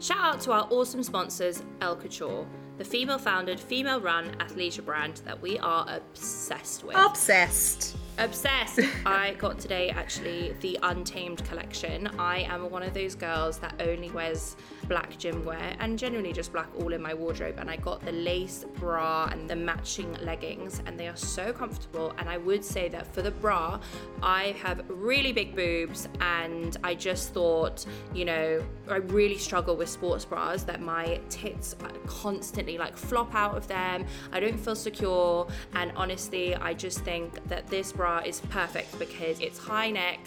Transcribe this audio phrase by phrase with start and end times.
[0.00, 2.46] Shout out to our awesome sponsors, El Couture,
[2.78, 6.96] the female founded, female run athleisure brand that we are obsessed with.
[6.96, 7.98] Obsessed.
[8.18, 8.80] Obsessed.
[9.06, 12.06] I got today actually the Untamed collection.
[12.18, 14.56] I am one of those girls that only wears
[14.88, 17.54] black gym wear and generally just black all in my wardrobe.
[17.58, 22.12] And I got the lace bra and the matching leggings, and they are so comfortable.
[22.18, 23.80] And I would say that for the bra,
[24.22, 29.88] I have really big boobs, and I just thought, you know, I really struggle with
[29.88, 31.74] sports bras that my tits
[32.06, 34.04] constantly like flop out of them.
[34.30, 39.38] I don't feel secure, and honestly, I just think that this bra is perfect because
[39.40, 40.20] it's high neck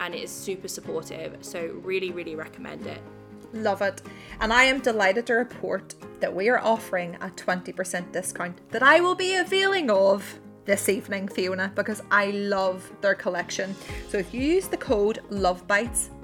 [0.00, 1.30] and it is super supportive.
[1.40, 3.00] So, really, really recommend it.
[3.52, 4.02] Love it.
[4.40, 8.98] And I am delighted to report that we are offering a 20% discount that I
[8.98, 13.76] will be availing of this evening, Fiona, because I love their collection.
[14.08, 15.20] So if you use the code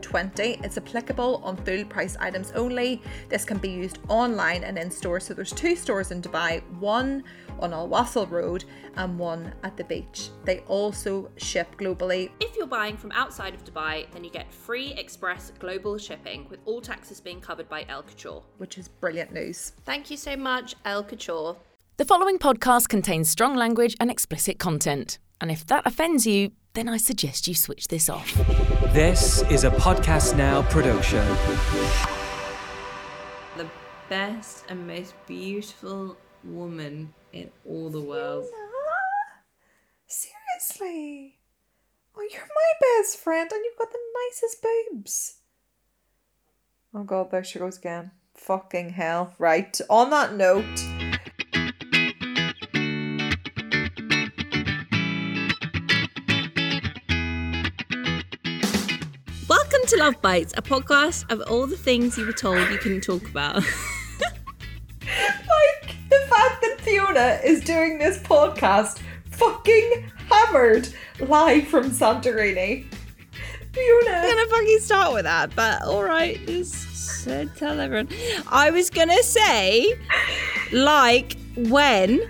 [0.00, 3.02] LOVEBITES20, it's applicable on full price items only.
[3.28, 5.20] This can be used online and in store.
[5.20, 7.24] So there's two stores in Dubai, one
[7.60, 8.64] on Al Wasl Road
[8.96, 10.30] and one at the beach.
[10.44, 12.30] They also ship globally.
[12.40, 16.60] If you're buying from outside of Dubai, then you get free express global shipping with
[16.64, 18.42] all taxes being covered by El Couture.
[18.58, 19.72] Which is brilliant news.
[19.84, 21.56] Thank you so much, El Couture.
[21.96, 25.18] The following podcast contains strong language and explicit content.
[25.40, 28.32] And if that offends you, then I suggest you switch this off.
[28.92, 31.26] This is a Podcast Now production.
[33.56, 33.68] The
[34.08, 38.44] best and most beautiful woman in all the world.
[40.06, 41.40] Seriously?
[42.16, 43.98] Oh, you're my best friend and you've got the
[44.30, 45.38] nicest boobs.
[46.94, 48.12] Oh god, there she goes again.
[48.34, 49.34] Fucking hell.
[49.40, 50.97] Right, on that note.
[59.88, 63.26] To Love Bites, a podcast of all the things you were told you couldn't talk
[63.26, 63.54] about.
[65.00, 68.98] like the fact that Fiona is doing this podcast
[69.30, 70.90] fucking hammered
[71.20, 72.84] live from Santorini.
[73.72, 74.10] Fiona.
[74.10, 78.10] I'm gonna fucking start with that, but alright, just uh, tell everyone.
[78.46, 79.98] I was gonna say,
[80.70, 82.20] like, when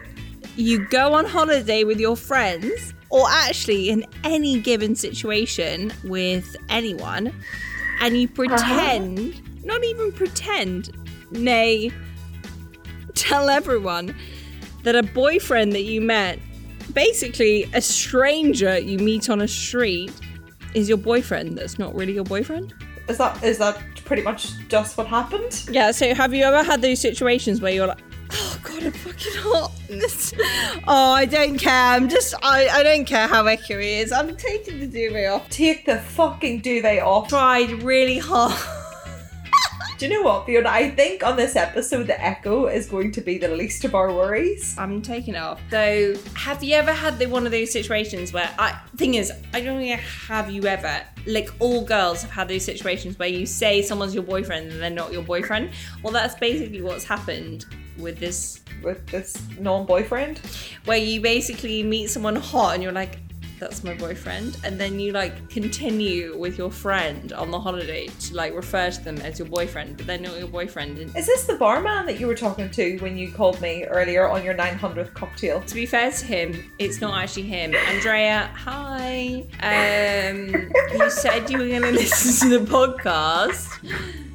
[0.54, 7.32] you go on holiday with your friends, or actually in any given situation with anyone,
[8.00, 8.46] and you uh-huh.
[8.46, 10.90] pretend, not even pretend,
[11.30, 11.90] nay,
[13.14, 14.14] tell everyone
[14.84, 16.38] that a boyfriend that you met,
[16.92, 20.12] basically a stranger you meet on a street,
[20.74, 22.74] is your boyfriend that's not really your boyfriend?
[23.08, 25.66] Is that is that pretty much just what happened?
[25.70, 28.00] Yeah, so have you ever had those situations where you're like,
[28.58, 29.72] oh god, I'm fucking hot.
[30.86, 31.72] Oh, I don't care.
[31.72, 34.12] I'm just, I, I don't care how echoey it is.
[34.12, 35.48] I'm taking the duvet off.
[35.50, 37.28] Take the fucking duvet off.
[37.28, 38.54] Tried really hard.
[39.98, 40.68] Do you know what, Fiona?
[40.68, 44.12] I think on this episode the echo is going to be the least of our
[44.12, 44.76] worries.
[44.78, 45.60] I'm taking it off.
[45.70, 49.60] So, have you ever had the, one of those situations where I thing is, I
[49.60, 53.82] don't know have you ever like all girls have had those situations where you say
[53.82, 55.70] someone's your boyfriend and they're not your boyfriend.
[56.04, 57.66] Well, that's basically what's happened
[57.98, 60.40] with this With this non-boyfriend.
[60.84, 63.18] where you basically meet someone hot and you're like
[63.58, 68.34] that's my boyfriend and then you like continue with your friend on the holiday to
[68.34, 70.98] like refer to them as your boyfriend but they're not your boyfriend.
[70.98, 74.44] Is this the barman that you were talking to when you called me earlier on
[74.44, 75.60] your 900th cocktail?
[75.62, 77.74] to be fair to him it's not actually him.
[77.74, 79.46] Andrea hi.
[79.60, 83.68] Um you said you were going to listen to the podcast.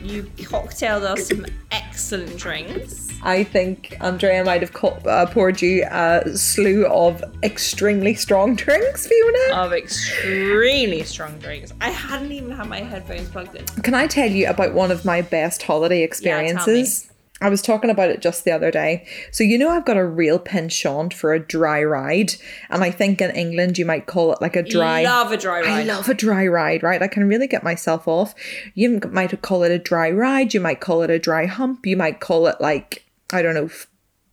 [0.02, 5.86] You cocktailed us some excellent drinks I think Andrea might have co- uh, poured you
[5.90, 9.64] a slew of extremely strong drinks, Fiona.
[9.64, 14.30] of extremely strong drinks i hadn't even had my headphones plugged in Can I tell
[14.30, 17.10] you about one of my best holiday experiences?
[17.42, 19.06] I was talking about it just the other day.
[19.32, 22.36] So, you know, I've got a real penchant for a dry ride.
[22.70, 25.04] And I think in England, you might call it like a dry.
[25.04, 25.06] Ride.
[25.06, 25.68] I love a dry ride.
[25.68, 27.02] I love a dry ride, right?
[27.02, 28.34] I can really get myself off.
[28.76, 30.54] You might call it a dry ride.
[30.54, 31.86] You might call it a dry hump.
[31.86, 33.03] You might call it like,
[33.34, 33.70] I don't know,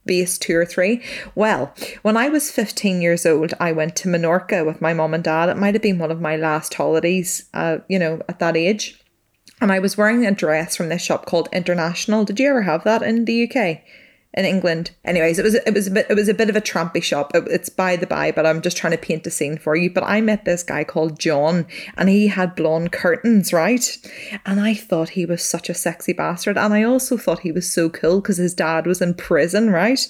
[0.07, 1.03] base two or three.
[1.35, 5.25] Well, when I was 15 years old, I went to Menorca with my mom and
[5.25, 5.49] dad.
[5.49, 9.03] It might have been one of my last holidays, uh, you know, at that age.
[9.61, 12.25] And I was wearing a dress from this shop called International.
[12.25, 13.83] Did you ever have that in the UK?
[14.35, 14.93] In England.
[15.05, 17.33] Anyways, it was it was a bit it was a bit of a trampy shop.
[17.35, 19.91] It- it's by the by, but I'm just trying to paint a scene for you.
[19.91, 21.67] But I met this guy called John,
[21.97, 23.85] and he had blonde curtains, right?
[24.47, 27.73] And I thought he was such a sexy bastard, and I also thought he was
[27.73, 30.01] so cool because his dad was in prison, right?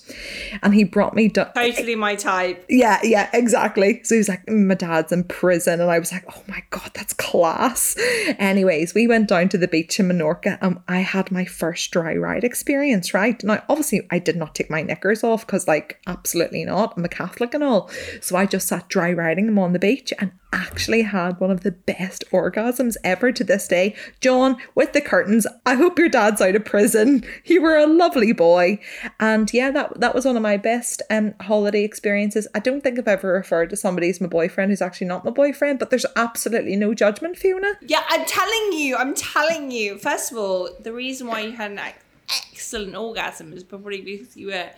[0.62, 1.28] And he brought me.
[1.28, 2.64] Do- Totally my type.
[2.69, 4.00] yeah, yeah, exactly.
[4.05, 5.81] So he was like, "Mm, my dad's in prison.
[5.81, 7.96] And I was like, oh my God, that's class.
[8.38, 12.14] Anyways, we went down to the beach in Menorca and I had my first dry
[12.16, 13.43] ride experience, right?
[13.44, 16.94] Now, obviously, I did not take my knickers off because, like, absolutely not.
[16.96, 17.90] I'm a Catholic and all.
[18.20, 21.60] So I just sat dry riding them on the beach and actually had one of
[21.60, 23.94] the best orgasms ever to this day.
[24.20, 27.24] John, with the curtains, I hope your dad's out of prison.
[27.44, 28.80] You were a lovely boy.
[29.18, 32.46] And yeah, that that was one of my best um holiday experiences.
[32.54, 35.30] I don't think I've ever referred to somebody as my boyfriend who's actually not my
[35.30, 37.72] boyfriend, but there's absolutely no judgment, Fiona.
[37.80, 39.98] Yeah, I'm telling you, I'm telling you.
[39.98, 42.04] First of all, the reason why you had an ex-
[42.52, 44.70] excellent orgasm is probably because you were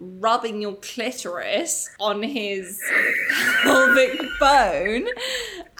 [0.00, 2.80] rubbing your clitoris on his
[3.62, 5.06] pelvic bone,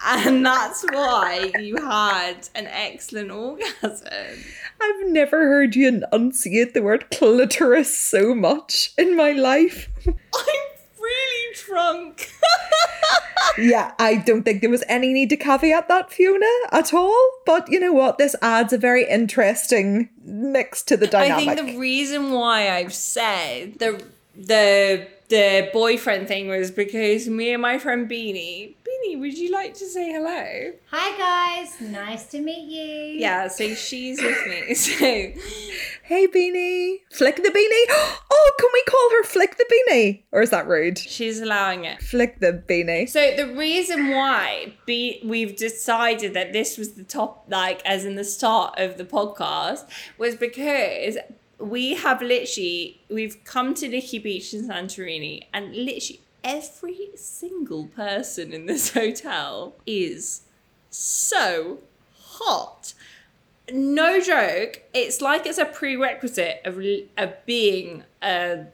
[0.05, 4.45] and that's why you had an excellent orgasm.
[4.83, 9.89] I've never heard you enunciate the word clitoris so much in my life.
[10.07, 10.70] I'm
[11.55, 12.33] drunk.
[13.59, 17.31] yeah, I don't think there was any need to caveat that, Fiona, at all.
[17.47, 18.19] But you know what?
[18.19, 21.49] This adds a very interesting mix to the dynamic.
[21.49, 24.03] I think the reason why I've said the
[24.37, 28.75] the the boyfriend thing was because me and my friend Beanie.
[28.85, 30.73] Beanie, would you like to say hello?
[30.91, 33.21] Hi guys, nice to meet you.
[33.21, 34.75] Yeah, so she's with me.
[34.81, 35.33] So
[36.11, 36.97] Hey, Beanie.
[37.13, 38.17] Flick the Beanie.
[38.33, 40.23] Oh, can we call her Flick the Beanie?
[40.33, 40.99] Or is that rude?
[40.99, 42.03] she's allowing it.
[42.03, 43.09] Flick the Beanie.
[43.09, 48.15] So the reason why be, we've decided that this was the top, like as in
[48.15, 49.87] the start of the podcast,
[50.17, 51.19] was because
[51.61, 58.53] we have literally we've come to Nikki Beach in Santorini, and literally every single person
[58.53, 60.43] in this hotel is
[60.91, 61.79] so
[62.15, 62.95] hot.
[63.73, 64.83] No joke.
[64.93, 66.83] It's like it's a prerequisite of
[67.17, 68.67] of being a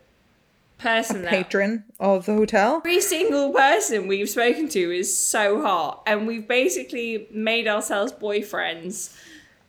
[0.79, 2.77] person that Patron of the hotel.
[2.79, 9.17] every single person we've spoken to is so hot and we've basically made ourselves boyfriends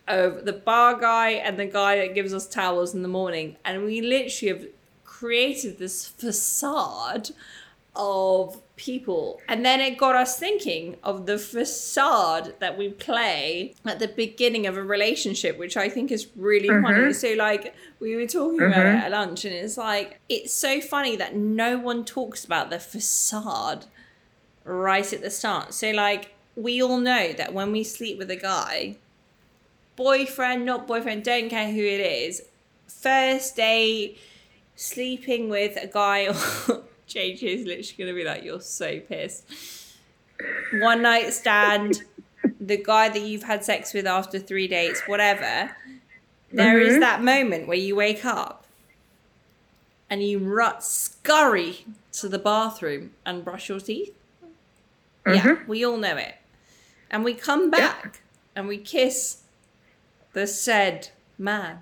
[0.08, 3.58] of the bar guy and the guy that gives us towels in the morning.
[3.66, 4.68] And we literally have
[5.04, 7.32] created this facade
[7.96, 9.42] of people.
[9.50, 14.68] And then it got us thinking of the facade that we play at the beginning
[14.68, 16.84] of a relationship which i think is really funny.
[16.84, 17.12] Mm-hmm.
[17.14, 19.06] So like we were talking about it mm-hmm.
[19.06, 23.86] at lunch and it's like it's so funny that no one talks about the facade
[24.64, 25.74] right at the start.
[25.74, 28.98] So like we all know that when we sleep with a guy
[29.98, 32.44] boyfriend not boyfriend don't care who it is
[32.88, 34.18] first date
[34.76, 36.30] sleeping with a guy
[37.08, 39.46] JJ is literally gonna be like, You're so pissed.
[40.74, 42.04] One night stand,
[42.60, 45.76] the guy that you've had sex with after three dates, whatever.
[46.52, 47.00] There is mm-hmm.
[47.02, 48.66] that moment where you wake up
[50.10, 54.16] and you rut scurry to the bathroom and brush your teeth.
[55.26, 55.70] Yeah, mm-hmm.
[55.70, 56.36] we all know it.
[57.10, 58.22] And we come back
[58.56, 59.44] and we kiss
[60.38, 61.82] the said man.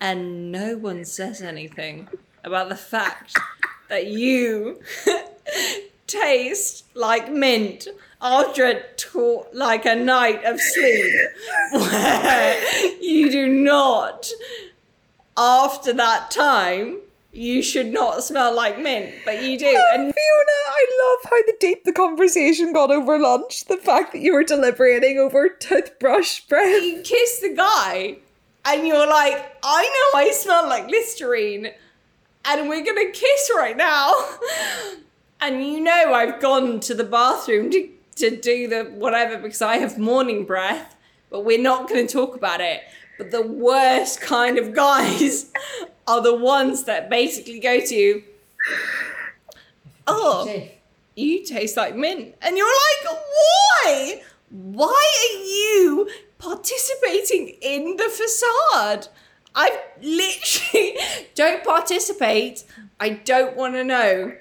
[0.00, 2.08] And no one says anything
[2.42, 3.38] about the fact
[3.88, 4.80] that you
[6.08, 7.86] taste like mint
[8.20, 11.12] after a to- like a night of sleep
[11.72, 14.28] where you do not
[15.36, 16.98] after that time
[17.32, 21.42] you should not smell like mint but you do oh, and Fiona, I love how
[21.46, 23.64] the deep the conversation got over lunch.
[23.64, 26.82] The fact that you were deliberating over toothbrush breath.
[26.82, 28.18] you kiss the guy
[28.64, 31.70] and you're like i know i smell like listerine
[32.44, 34.12] and we're gonna kiss right now
[35.40, 39.76] and you know i've gone to the bathroom to, to do the whatever because i
[39.76, 40.96] have morning breath
[41.30, 42.82] but we're not gonna talk about it
[43.18, 45.50] but the worst kind of guys
[46.06, 48.22] are the ones that basically go to
[50.06, 50.68] oh
[51.14, 52.34] you taste like mint.
[52.40, 53.14] And you're like,
[53.84, 54.22] why?
[54.50, 59.08] Why are you participating in the facade?
[59.54, 60.96] I literally
[61.34, 62.64] don't participate.
[62.98, 64.32] I don't want to know.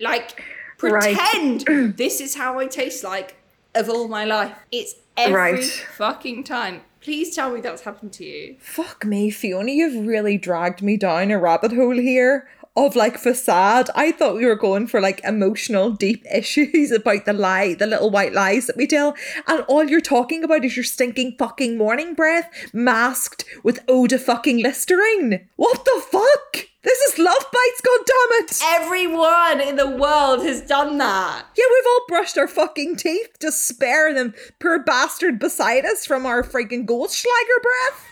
[0.00, 0.42] Like,
[0.80, 1.14] Right.
[1.14, 3.36] pretend this is how I taste like
[3.74, 4.54] of all my life.
[4.72, 5.64] It's every Right.
[5.98, 6.80] fucking time.
[7.00, 8.56] Please tell me that's happened to you.
[8.58, 13.88] Fuck me, Fiona, you've really dragged me down a rabbit hole here of like facade.
[13.94, 18.10] I thought we were going for like emotional, deep issues about the lie, the little
[18.10, 19.16] white lies that we tell.
[19.46, 24.62] And all you're talking about is your stinking fucking morning breath masked with Oda fucking
[24.62, 25.48] Listerine.
[25.56, 26.69] What the fuck?
[26.82, 28.62] This is love bites, goddammit!
[28.64, 31.44] Everyone in the world has done that.
[31.54, 36.24] Yeah, we've all brushed our fucking teeth to spare them poor bastard beside us from
[36.24, 38.06] our freaking Goldschlager breath.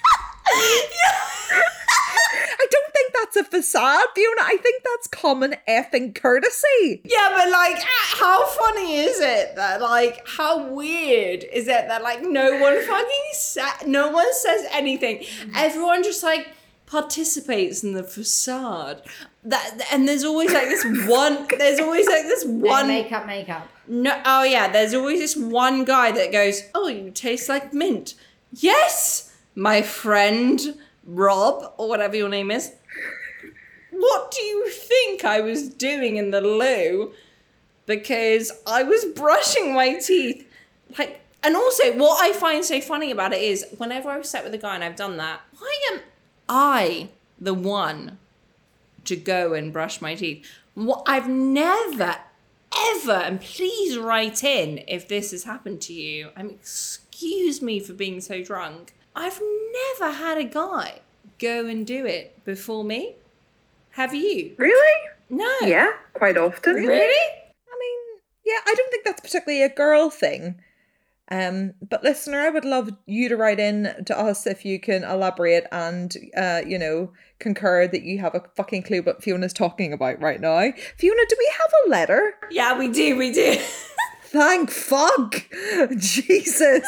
[2.60, 4.42] I don't think that's a facade, Fiona.
[4.42, 7.00] I think that's common effing courtesy.
[7.04, 12.22] Yeah, but like, how funny is it that like, how weird is it that like
[12.22, 15.20] no one fucking sa- no one says anything.
[15.20, 15.52] Mm.
[15.54, 16.48] Everyone just like
[16.88, 19.02] participates in the facade.
[19.44, 21.46] That and there's always like this one.
[21.58, 22.88] There's always like this one.
[22.88, 23.68] makeup, makeup.
[23.86, 28.14] No, oh yeah, there's always this one guy that goes, "Oh, you taste like mint."
[28.52, 32.72] Yes, my friend Rob or whatever your name is.
[33.90, 37.12] What do you think I was doing in the loo?
[37.86, 40.46] Because I was brushing my teeth.
[40.98, 44.54] Like and also what I find so funny about it is whenever I've sat with
[44.54, 46.00] a guy and I've done that, why am
[46.48, 47.08] I
[47.40, 48.18] the one
[49.04, 50.46] to go and brush my teeth?
[50.74, 52.16] What I've never
[52.94, 56.30] ever, and please write in if this has happened to you.
[56.36, 58.94] I mean, excuse me for being so drunk.
[59.14, 59.40] I've
[59.98, 61.00] never had a guy
[61.38, 63.16] go and do it before me.
[63.90, 64.54] Have you?
[64.58, 65.00] Really?
[65.30, 65.52] No.
[65.62, 66.74] Yeah, quite often.
[66.74, 66.92] Really?
[66.92, 70.56] I mean, yeah, I don't think that's particularly a girl thing.
[71.30, 75.04] Um, but listener, I would love you to write in to us if you can
[75.04, 79.92] elaborate and uh, you know, concur that you have a fucking clue what Fiona's talking
[79.92, 80.72] about right now.
[80.96, 82.34] Fiona, do we have a letter?
[82.50, 83.58] Yeah, we do, we do.
[84.24, 85.46] Thank fuck!
[85.96, 86.86] Jesus!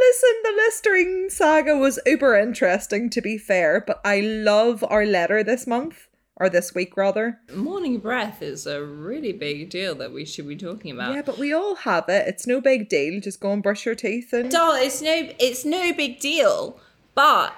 [0.00, 5.42] Listen, the Listerine saga was uber interesting to be fair, but I love our letter
[5.42, 6.07] this month.
[6.40, 7.40] Or this week rather.
[7.52, 11.14] Morning breath is a really big deal that we should be talking about.
[11.14, 12.28] Yeah, but we all have it.
[12.28, 13.20] It's no big deal.
[13.20, 16.78] Just go and brush your teeth and doll it's no it's no big deal
[17.14, 17.52] but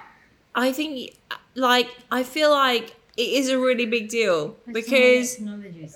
[0.55, 1.15] i think
[1.55, 5.37] like i feel like it is a really big deal because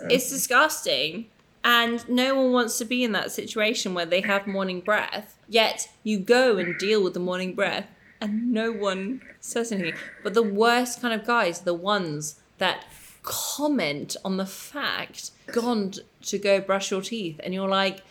[0.09, 1.27] it's disgusting
[1.63, 5.89] and no one wants to be in that situation where they have morning breath yet
[6.03, 7.87] you go and deal with the morning breath
[8.21, 12.85] and no one says anything but the worst kind of guys the ones that
[13.23, 18.03] comment on the fact gone to go brush your teeth and you're like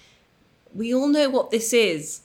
[0.75, 2.23] we all know what this is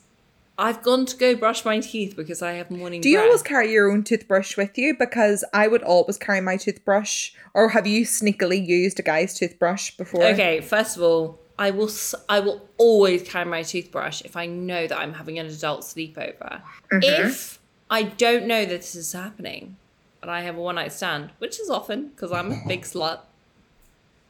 [0.60, 3.26] I've gone to go brush my teeth because I have morning Do you breath.
[3.26, 4.94] always carry your own toothbrush with you?
[4.94, 7.32] Because I would always carry my toothbrush.
[7.54, 10.22] Or have you sneakily used a guy's toothbrush before?
[10.22, 11.90] Okay, first of all, I will
[12.28, 16.60] I will always carry my toothbrush if I know that I'm having an adult sleepover.
[16.92, 17.28] Mm-hmm.
[17.28, 17.58] If
[17.88, 19.76] I don't know that this is happening,
[20.22, 23.20] and I have a one night stand, which is often because I'm a big slut.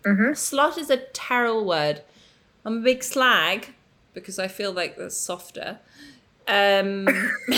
[0.04, 2.02] Slut is a terrible word.
[2.64, 3.74] I'm a big slag
[4.14, 5.78] because I feel like that's softer.
[6.48, 7.06] Um,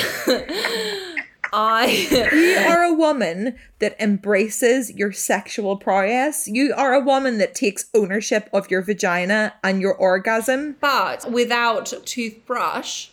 [1.53, 1.87] I
[2.33, 6.49] You are a woman that embraces your sexual prowess.
[6.49, 10.77] You are a woman that takes ownership of your vagina and your orgasm.
[10.81, 13.09] But without toothbrush,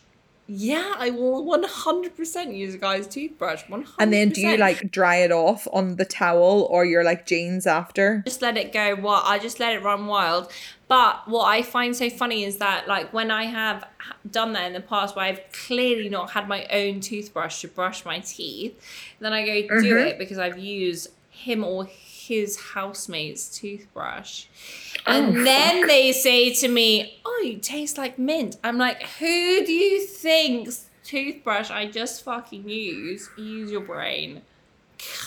[0.52, 3.66] yeah, I will 100% use a guy's toothbrush.
[3.66, 3.88] 100%.
[4.00, 7.68] And then do you like dry it off on the towel or your like jeans
[7.68, 8.24] after?
[8.26, 10.52] just let it go what I just let it run wild.
[10.88, 13.88] But what I find so funny is that like when I have
[14.30, 18.04] done that in the past where I've clearly not had my own toothbrush to brush
[18.04, 18.74] my teeth,
[19.20, 20.08] then I go do mm-hmm.
[20.08, 21.86] it because I've used him or
[22.30, 24.46] his housemate's toothbrush.
[25.08, 29.66] Oh, and then they say to me, "Oh, you taste like mint." I'm like, "Who
[29.66, 33.30] do you think's toothbrush I just fucking use?
[33.38, 34.44] Use your brain."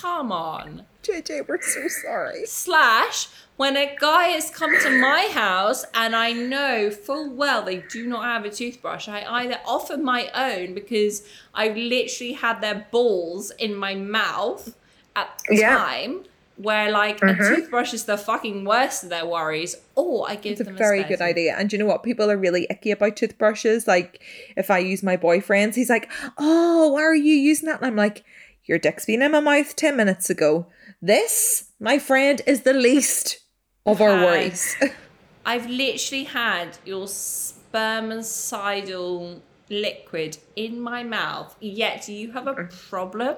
[0.01, 2.45] Come on JJ, we're so sorry.
[2.45, 7.77] slash when a guy has come to my house and I know full well they
[7.91, 12.87] do not have a toothbrush, I either offer my own because I've literally had their
[12.91, 14.75] balls in my mouth
[15.15, 15.77] at the Yeah.
[15.77, 16.23] time.
[16.57, 17.55] Where like a mm-hmm.
[17.55, 21.09] toothbrush is the fucking worst of their worries, or I give It's a very spare
[21.09, 21.55] good idea.
[21.57, 22.03] And you know what?
[22.03, 23.87] People are really icky about toothbrushes.
[23.87, 24.21] Like,
[24.55, 27.77] if I use my boyfriend's, he's like, Oh, why are you using that?
[27.77, 28.23] And I'm like,
[28.65, 30.67] Your dick's been in my mouth 10 minutes ago.
[31.01, 33.39] This, my friend, is the least
[33.85, 34.75] of our worries.
[35.45, 42.89] I've literally had your spermicidal liquid in my mouth, yet you have a mm.
[42.89, 43.35] problem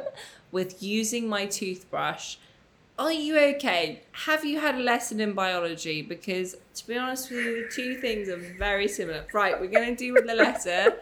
[0.52, 2.38] with using my toothbrush.
[2.98, 4.04] Are you okay?
[4.14, 6.02] Have you had a lesson in biology?
[6.02, 9.25] Because to be honest with you, the two things are very similar.
[9.34, 10.96] Right, we're going to do with the letter.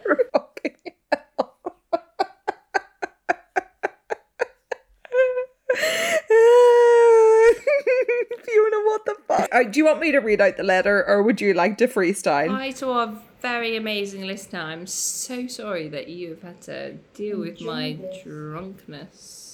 [8.42, 9.48] Fiona, what the fuck?
[9.52, 11.86] Uh, do you want me to read out the letter or would you like to
[11.86, 12.48] freestyle?
[12.48, 14.62] Hi to our very amazing listener.
[14.62, 19.53] I'm so sorry that you've had to deal with my drunkenness.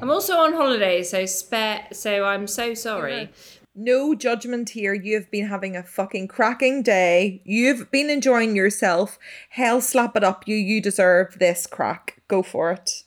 [0.00, 1.86] I'm also on holiday, so spare.
[1.92, 3.30] So I'm so sorry.
[3.74, 4.94] No judgment here.
[4.94, 7.42] You've been having a fucking cracking day.
[7.44, 9.18] You've been enjoying yourself.
[9.50, 10.48] Hell, slap it up.
[10.48, 12.22] You you deserve this crack.
[12.28, 13.02] Go for it.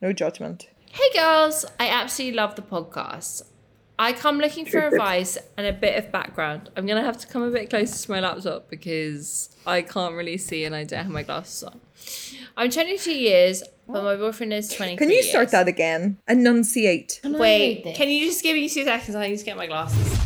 [0.00, 0.68] No judgment.
[0.90, 3.42] Hey girls, I absolutely love the podcast.
[4.00, 6.70] I come looking for advice and a bit of background.
[6.74, 10.38] I'm gonna have to come a bit closer to my laptop because I can't really
[10.38, 11.80] see and I don't have my glasses on.
[12.56, 14.96] I'm 22 years, but my boyfriend is 23.
[14.96, 15.52] Can you start years.
[15.52, 16.18] that again?
[16.28, 17.20] Enunciate.
[17.22, 19.14] Can Wait, can you just give me two seconds?
[19.14, 20.18] I need to get my glasses.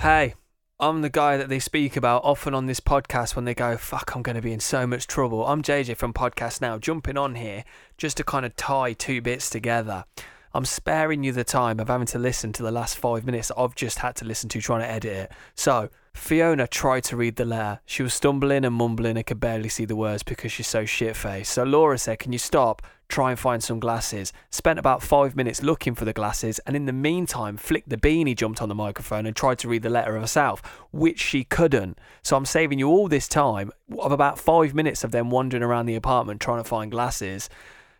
[0.00, 0.34] Hey,
[0.80, 4.14] I'm the guy that they speak about often on this podcast when they go, fuck,
[4.14, 5.46] I'm going to be in so much trouble.
[5.46, 7.64] I'm JJ from Podcast Now, jumping on here
[7.96, 10.04] just to kind of tie two bits together.
[10.52, 13.74] I'm sparing you the time of having to listen to the last five minutes I've
[13.74, 15.32] just had to listen to trying to edit it.
[15.54, 17.80] So, Fiona tried to read the letter.
[17.84, 21.16] She was stumbling and mumbling and could barely see the words because she's so shit
[21.16, 21.52] faced.
[21.52, 22.82] So, Laura said, Can you stop?
[23.08, 24.32] Try and find some glasses.
[24.48, 28.34] Spent about five minutes looking for the glasses, and in the meantime, flicked the Beanie
[28.34, 31.98] jumped on the microphone and tried to read the letter of herself, which she couldn't.
[32.22, 35.86] So, I'm saving you all this time of about five minutes of them wandering around
[35.86, 37.50] the apartment trying to find glasses,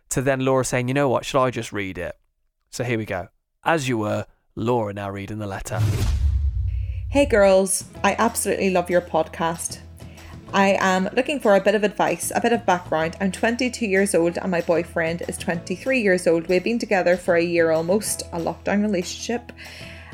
[0.09, 1.25] to then Laura saying, You know what?
[1.25, 2.17] Should I just read it?
[2.71, 3.27] So here we go.
[3.63, 5.79] As you were, Laura now reading the letter.
[7.15, 9.79] Hey girls, I absolutely love your podcast.
[10.53, 13.15] I am looking for a bit of advice, a bit of background.
[13.21, 16.47] I'm 22 years old and my boyfriend is 23 years old.
[16.47, 19.53] We've been together for a year almost, a lockdown relationship.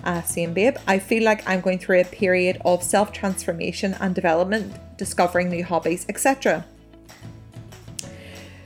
[0.03, 0.77] Uh, same babe.
[0.87, 5.63] I feel like I'm going through a period of self transformation and development, discovering new
[5.63, 6.63] hobbies, etc.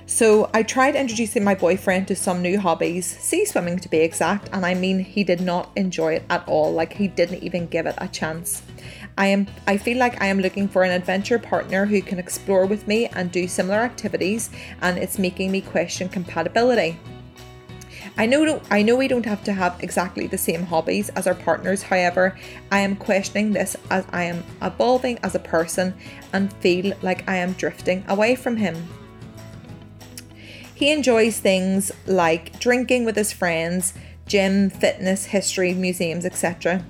[0.07, 4.49] So I tried introducing my boyfriend to some new hobbies, sea swimming to be exact,
[4.53, 6.71] and I mean he did not enjoy it at all.
[6.71, 8.61] Like he didn't even give it a chance.
[9.17, 12.67] I am I feel like I am looking for an adventure partner who can explore
[12.67, 16.99] with me and do similar activities and it's making me question compatibility.
[18.15, 21.33] I know I know we don't have to have exactly the same hobbies as our
[21.33, 21.81] partners.
[21.81, 22.37] However,
[22.71, 25.95] I am questioning this as I am evolving as a person
[26.31, 28.87] and feel like I am drifting away from him.
[30.75, 33.93] He enjoys things like drinking with his friends,
[34.27, 36.83] gym, fitness, history, museums, etc.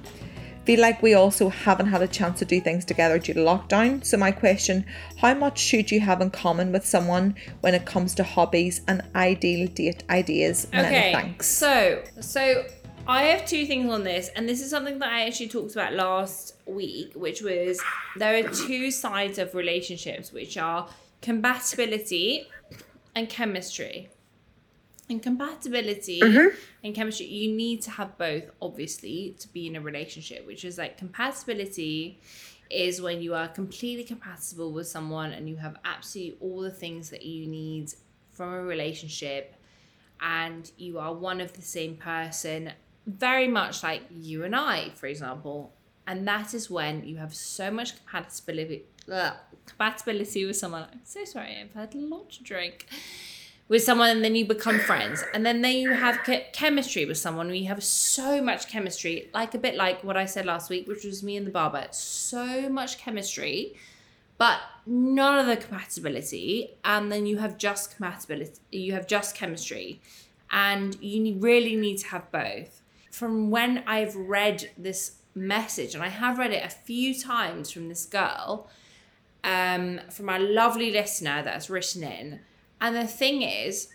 [0.65, 4.04] Feel like we also haven't had a chance to do things together due to lockdown.
[4.04, 4.84] So my question,
[5.22, 9.04] how much should you have in common with someone when it comes to hobbies and
[9.13, 10.65] ideal date ideas?
[10.74, 11.48] Okay, thanks.
[11.48, 12.65] so so
[13.08, 15.94] I have two things on this, and this is something that I actually talked about
[15.94, 17.79] last week, which was
[18.16, 20.90] there are two sides of relationships, which are
[21.22, 22.48] compatibility
[23.16, 24.10] and chemistry.
[25.08, 26.56] And compatibility mm-hmm.
[26.84, 30.78] and chemistry, you need to have both, obviously, to be in a relationship, which is
[30.80, 32.20] like compatibility
[32.70, 37.12] is when you are completely compatible with someone and you have absolutely all the things
[37.12, 37.94] that you need
[38.32, 39.56] from a relationship
[40.22, 42.72] and you are one of the same person,
[43.06, 45.74] very much like you and I, for example.
[46.08, 48.86] And that is when you have so much compatibility,
[49.65, 50.83] compatibility with someone.
[50.91, 52.87] I'm so sorry, I've had a lot to drink.
[53.68, 57.18] With someone, and then you become friends, and then then you have che- chemistry with
[57.18, 57.48] someone.
[57.50, 61.03] We have so much chemistry, like a bit like what I said last week, which
[61.03, 61.87] was me and the barber.
[61.89, 63.75] So much chemistry,
[64.37, 70.00] but none of the compatibility and then you have just compatibility you have just chemistry
[70.51, 76.07] and you really need to have both from when i've read this message and i
[76.07, 78.68] have read it a few times from this girl
[79.46, 82.40] um, from our lovely listener that's written in
[82.81, 83.88] and the thing is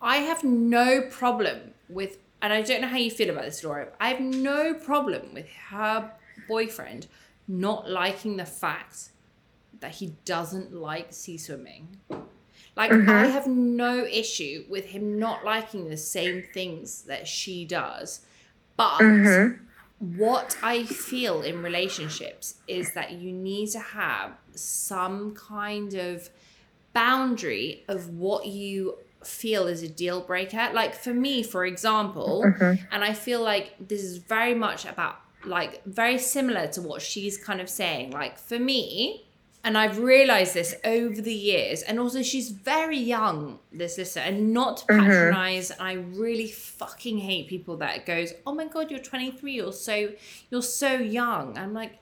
[0.00, 3.88] i have no problem with and i don't know how you feel about this laura
[4.00, 6.12] i have no problem with her
[6.46, 7.06] boyfriend
[7.48, 9.10] not liking the fact
[9.80, 11.98] that he doesn't like sea swimming.
[12.76, 18.20] Like I have no issue with him not liking the same things that she does.
[18.76, 19.00] But
[19.98, 26.30] what I feel in relationships is that you need to have some kind of
[26.92, 30.70] boundary of what you feel is a deal breaker.
[30.72, 32.84] Like for me, for example, mm-hmm.
[32.92, 37.36] and I feel like this is very much about like very similar to what she's
[37.36, 38.12] kind of saying.
[38.12, 39.27] Like for me,
[39.64, 44.52] and I've realized this over the years, and also she's very young, this listener, and
[44.52, 45.72] not to patronize.
[45.78, 50.10] I really fucking hate people that goes, "Oh my god, you're 23, you're so
[50.50, 51.98] you're so young." I'm like,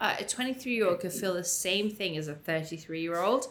[0.00, 3.46] uh, a 23 year old could feel the same thing as a 33 year old.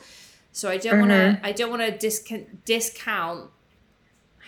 [0.51, 3.49] So I don't want to I don't want to discount discount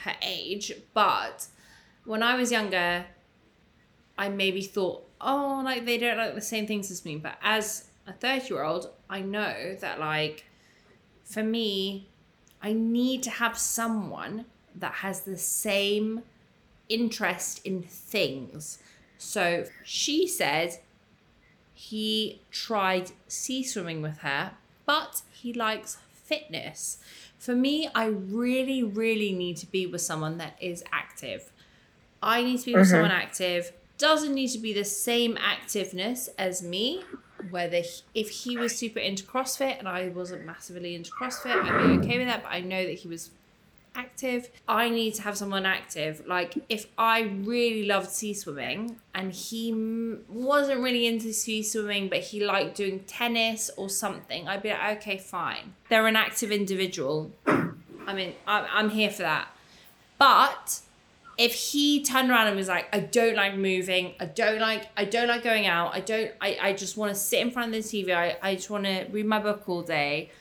[0.04, 1.48] her age, but
[2.06, 3.06] when I was younger,
[4.18, 7.18] I maybe thought, oh, like they don't like the same things as me.
[7.18, 10.46] But as a 30 year old, I know that, like,
[11.24, 12.08] for me,
[12.62, 16.24] I need to have someone that has the same
[16.90, 18.80] interest in things.
[19.18, 20.80] So she said
[21.74, 24.52] he tried sea swimming with her,
[24.86, 26.98] but he likes fitness.
[27.38, 31.52] For me, I really, really need to be with someone that is active.
[32.22, 32.92] I need to be with mm-hmm.
[32.92, 33.72] someone active.
[33.98, 37.04] Doesn't need to be the same activeness as me.
[37.52, 42.00] Whether he- if he was super into CrossFit and I wasn't massively into CrossFit, I'd
[42.02, 42.44] be okay with that.
[42.44, 43.32] But I know that he was
[43.96, 44.50] active.
[44.68, 46.24] I need to have someone active.
[46.28, 49.72] Like if I really loved sea swimming and he
[50.28, 54.98] wasn't really into sea swimming, but he liked doing tennis or something, I'd be like,
[54.98, 55.74] okay, fine.
[55.90, 57.32] They're an active individual.
[57.48, 59.48] I mean, I'm, I'm here for that.
[60.18, 60.82] But
[61.38, 65.06] if he turned around and was like, I don't like moving, I don't like, I
[65.06, 67.84] don't like going out, I don't, I, I just want to sit in front of
[67.84, 70.32] the TV, I, I just want to read my book all day,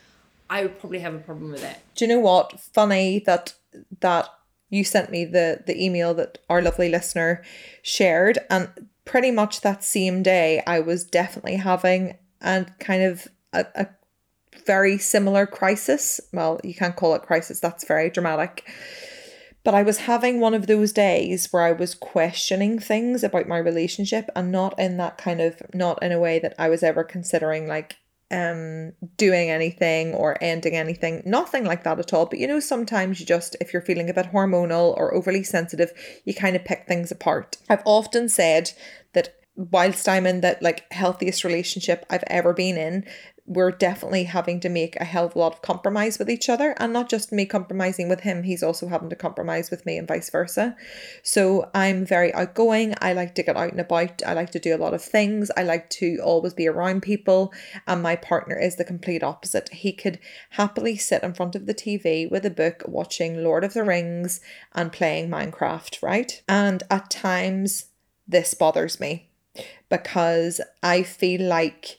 [0.49, 1.79] I would probably have a problem with it.
[1.95, 2.61] Do you know what?
[2.61, 3.55] Funny that
[4.01, 4.29] that
[4.69, 7.43] you sent me the the email that our lovely listener
[7.83, 8.69] shared, and
[9.05, 13.89] pretty much that same day, I was definitely having and kind of a, a
[14.67, 16.21] very similar crisis.
[16.33, 17.61] Well, you can't call it crisis.
[17.61, 18.71] That's very dramatic.
[19.65, 23.59] But I was having one of those days where I was questioning things about my
[23.59, 27.03] relationship and not in that kind of not in a way that I was ever
[27.03, 27.97] considering like
[28.31, 32.27] um doing anything or ending anything nothing like that at all.
[32.27, 35.93] But you know sometimes you just if you're feeling a bit hormonal or overly sensitive
[36.25, 37.57] you kind of pick things apart.
[37.69, 38.73] I've often said
[39.15, 43.05] that whilst i'm in that like healthiest relationship i've ever been in
[43.47, 46.75] we're definitely having to make a hell of a lot of compromise with each other
[46.79, 50.09] and not just me compromising with him he's also having to compromise with me and
[50.09, 50.75] vice versa.
[51.23, 54.75] So i'm very outgoing i like to get out and about i like to do
[54.75, 57.53] a lot of things i like to always be around people
[57.87, 59.69] and my partner is the complete opposite.
[59.71, 60.19] He could
[60.51, 64.41] happily sit in front of the tv with a book watching lord of the rings
[64.75, 66.43] and playing minecraft right?
[66.49, 67.87] And at times
[68.27, 69.29] this bothers me
[69.91, 71.99] because i feel like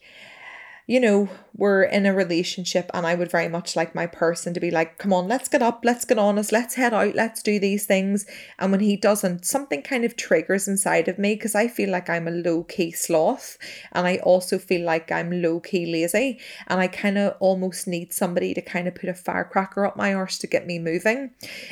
[0.87, 4.59] you know, we're in a relationship and I would very much like my person to
[4.59, 7.59] be like, come on, let's get up, let's get honest, let's head out, let's do
[7.59, 8.25] these things.
[8.59, 12.09] And when he doesn't, something kind of triggers inside of me because I feel like
[12.09, 13.57] I'm a low key sloth
[13.93, 18.13] and I also feel like I'm low key lazy and I kind of almost need
[18.13, 21.31] somebody to kind of put a firecracker up my arse to get me moving.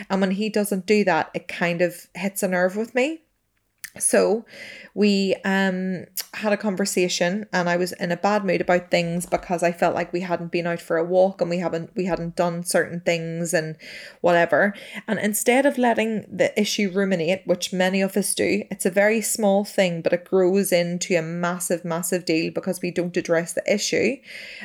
[0.09, 3.21] And when he doesn't do that, it kind of hits a nerve with me.
[3.99, 4.45] So
[4.95, 9.61] we um had a conversation and I was in a bad mood about things because
[9.61, 12.35] I felt like we hadn't been out for a walk and we haven't we hadn't
[12.35, 13.75] done certain things and
[14.21, 14.73] whatever.
[15.07, 19.21] And instead of letting the issue ruminate, which many of us do, it's a very
[19.21, 23.73] small thing, but it grows into a massive, massive deal because we don't address the
[23.73, 24.17] issue.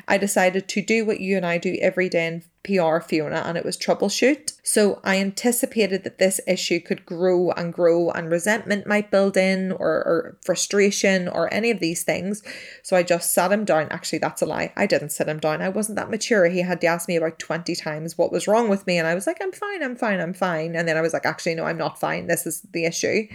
[0.07, 3.59] I decided to do what you and I do every day in PR Fiona and
[3.59, 4.58] it was troubleshoot.
[4.71, 9.73] So I anticipated that this issue could grow and grow and resentment might build in
[9.73, 12.43] or, or frustration or any of these things.
[12.83, 13.89] So I just sat him down.
[13.91, 14.75] Actually, that's a lie.
[14.77, 15.63] I didn't sit him down.
[15.63, 16.51] I wasn't that mature.
[16.51, 18.99] He had to ask me about 20 times what was wrong with me.
[18.99, 20.77] And I was like, I'm fine, I'm fine, I'm fine.
[20.77, 22.27] And then I was like, actually, no, I'm not fine.
[22.27, 23.27] This is the issue.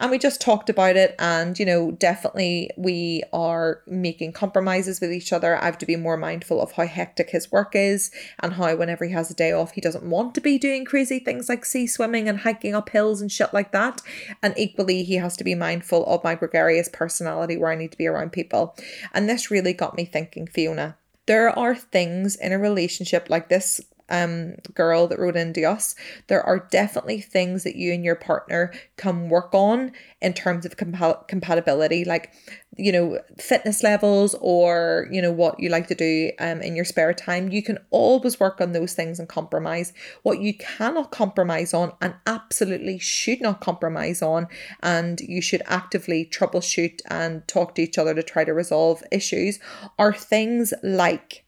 [0.00, 1.14] And we just talked about it.
[1.20, 5.56] And, you know, definitely we are making compromises with each other.
[5.56, 8.10] I have to be more mindful of how hectic his work is
[8.40, 11.18] and how whenever he has a day off, he doesn't want to be doing crazy
[11.18, 14.00] things like sea swimming and hiking up hills and shit like that.
[14.42, 17.98] And equally, he has to be mindful of my gregarious personality where I need to
[17.98, 18.74] be around people.
[19.12, 20.96] And this really got me thinking, Fiona.
[21.26, 23.78] There are things in a relationship like this
[24.10, 25.94] um girl that wrote into us
[26.26, 30.76] there are definitely things that you and your partner can work on in terms of
[30.76, 32.32] compa- compatibility like
[32.76, 36.84] you know fitness levels or you know what you like to do um in your
[36.84, 37.50] spare time.
[37.50, 39.92] You can always work on those things and compromise.
[40.22, 44.48] What you cannot compromise on and absolutely should not compromise on
[44.82, 49.58] and you should actively troubleshoot and talk to each other to try to resolve issues
[49.98, 51.44] are things like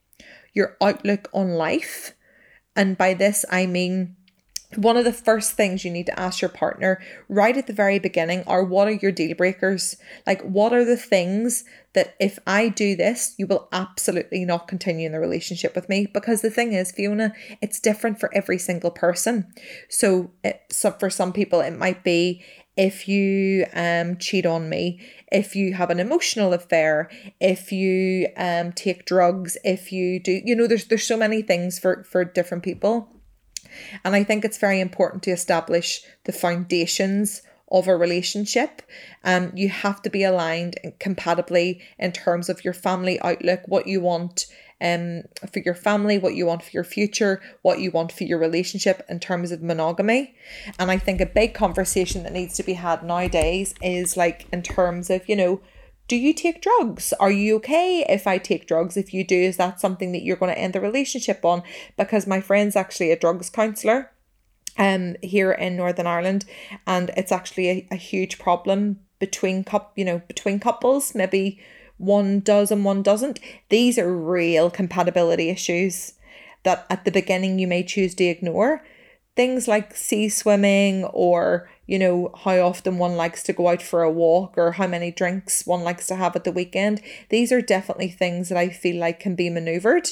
[0.55, 2.16] your outlook on life
[2.77, 4.17] and by this, I mean,
[4.75, 7.99] one of the first things you need to ask your partner right at the very
[7.99, 9.97] beginning are what are your deal breakers?
[10.27, 15.07] Like, what are the things that if I do this, you will absolutely not continue
[15.07, 16.07] in the relationship with me?
[16.07, 19.47] Because the thing is, Fiona, it's different for every single person.
[19.89, 22.45] So, it, so for some people, it might be
[22.77, 25.01] if you um cheat on me
[25.33, 27.11] if you have an emotional affair
[27.41, 31.79] if you um take drugs if you do you know there's there's so many things
[31.79, 33.09] for for different people.
[34.05, 38.83] And i think it's very important to establish the foundations of a relationship.
[39.25, 43.87] Um you have to be aligned and compatibly in terms of your family outlook what
[43.87, 44.47] you want
[44.81, 48.39] um for your family, what you want for your future, what you want for your
[48.39, 50.35] relationship in terms of monogamy.
[50.79, 54.63] And I think a big conversation that needs to be had nowadays is like in
[54.63, 55.61] terms of, you know,
[56.09, 57.13] do you take drugs?
[57.19, 58.97] Are you okay if I take drugs?
[58.97, 61.63] If you do, is that something that you're going to end the relationship on?
[61.97, 64.13] Because my friend's actually a drugs counselor
[64.79, 66.45] um here in Northern Ireland
[66.87, 71.59] and it's actually a, a huge problem between cup you know between couples maybe
[71.99, 73.41] one does and one doesn't.
[73.69, 76.15] These are real compatibility issues
[76.63, 78.85] that at the beginning you may choose to ignore.
[79.35, 84.03] Things like sea swimming or you know how often one likes to go out for
[84.03, 87.01] a walk or how many drinks one likes to have at the weekend.
[87.29, 90.11] These are definitely things that i feel like can be maneuvered.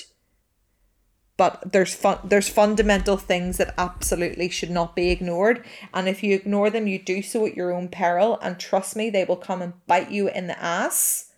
[1.37, 5.64] But there's fun there's fundamental things that absolutely should not be ignored.
[5.92, 8.38] And if you ignore them you do so at your own peril.
[8.40, 11.33] And trust me they will come and bite you in the ass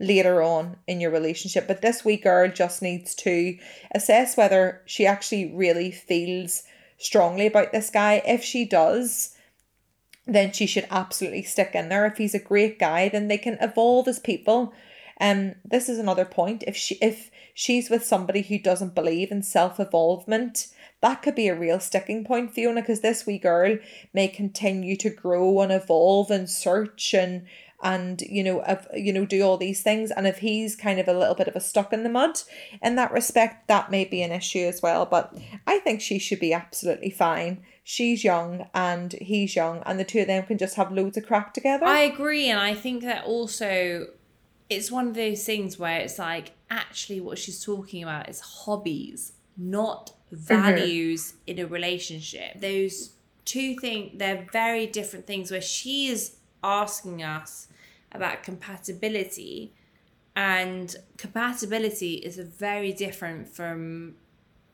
[0.00, 3.56] later on in your relationship but this wee girl just needs to
[3.92, 6.64] assess whether she actually really feels
[6.98, 8.22] strongly about this guy.
[8.26, 9.36] If she does
[10.26, 12.06] then she should absolutely stick in there.
[12.06, 14.72] If he's a great guy then they can evolve as people.
[15.20, 16.64] Um this is another point.
[16.66, 20.68] If she if she's with somebody who doesn't believe in self-evolvement
[21.02, 23.76] that could be a real sticking point fiona because this wee girl
[24.14, 27.46] may continue to grow and evolve and search and
[27.84, 30.10] and you know of you know do all these things.
[30.10, 32.40] And if he's kind of a little bit of a stuck in the mud
[32.82, 35.06] in that respect that may be an issue as well.
[35.06, 37.62] But i think she should be absolutely fine.
[37.84, 41.26] She's young and he's young and the two of them can just have loads of
[41.26, 41.84] crack together.
[41.84, 44.06] I agree, and I think that also
[44.70, 49.32] it's one of those things where it's like actually what she's talking about is hobbies,
[49.58, 50.36] not mm-hmm.
[50.36, 52.60] values in a relationship.
[52.60, 53.10] Those
[53.44, 57.68] two things they're very different things where she is asking us
[58.14, 59.74] about compatibility
[60.36, 64.14] and compatibility is very different from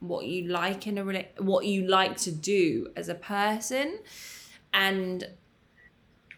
[0.00, 3.98] what you like in a rela- what you like to do as a person
[4.72, 5.29] and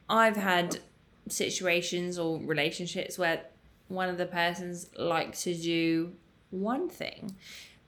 [0.09, 0.81] I've had
[1.29, 3.45] situations or relationships where
[3.89, 6.13] one of the persons like to do
[6.51, 7.37] one thing,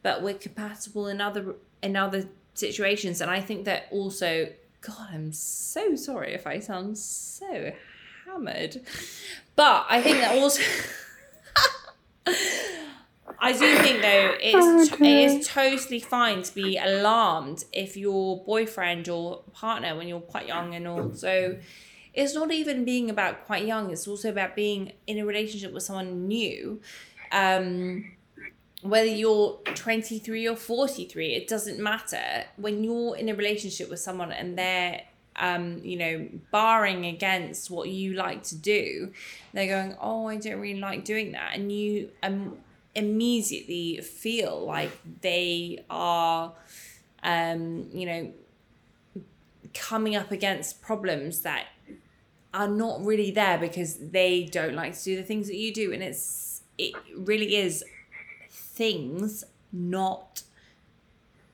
[0.02, 3.20] but we're compatible in other in other situations.
[3.20, 4.48] And I think that also,
[4.80, 7.72] God, I'm so sorry if I sound so
[8.34, 8.80] hammered,
[9.56, 10.62] but I think that also.
[13.38, 19.08] I do think though it's it is totally fine to be alarmed if your boyfriend
[19.08, 21.58] or partner when you're quite young and also
[22.14, 25.82] it's not even being about quite young it's also about being in a relationship with
[25.82, 26.80] someone new.
[27.32, 28.12] Um
[28.80, 32.44] whether you're 23 or 43 it doesn't matter.
[32.56, 35.02] When you're in a relationship with someone and they're
[35.36, 39.12] um you know barring against what you like to do
[39.52, 41.54] they're going oh i don't really like doing that.
[41.54, 42.58] And you um
[42.94, 46.52] immediately feel like they are
[47.22, 48.32] um you know
[49.72, 51.66] coming up against problems that
[52.54, 55.92] are not really there because they don't like to do the things that you do.
[55.92, 57.84] And it's it really is
[58.48, 60.42] things not